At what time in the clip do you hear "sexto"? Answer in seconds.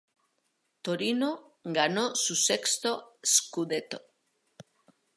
2.35-3.19